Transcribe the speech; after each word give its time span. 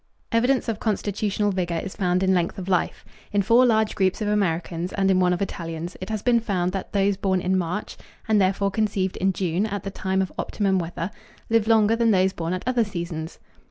Evidence 0.31 0.67
of 0.67 0.79
constitutional 0.79 1.51
vigor 1.51 1.75
is 1.83 1.95
found 1.95 2.23
in 2.23 2.33
length 2.33 2.57
of 2.57 2.67
life. 2.67 3.05
In 3.31 3.43
four 3.43 3.67
large 3.67 3.93
groups 3.93 4.19
of 4.19 4.27
Americans 4.27 4.91
and 4.93 5.11
in 5.11 5.19
one 5.19 5.31
of 5.31 5.43
Italians 5.43 5.95
it 6.01 6.09
has 6.09 6.23
been 6.23 6.39
found 6.39 6.71
that 6.71 6.91
those 6.91 7.17
born 7.17 7.39
in 7.39 7.55
March, 7.55 7.97
and 8.27 8.41
therefore 8.41 8.71
conceived 8.71 9.15
in 9.17 9.31
June 9.31 9.67
at 9.67 9.83
the 9.83 9.91
time 9.91 10.19
of 10.23 10.33
optimum 10.39 10.79
weather, 10.79 11.11
live 11.51 11.67
longer 11.67 11.95
than 11.95 12.09
those 12.09 12.33
born 12.33 12.51
at 12.51 12.63
other 12.65 12.83
seasons. 12.83 13.37